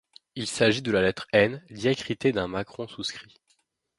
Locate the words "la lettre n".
0.91-1.63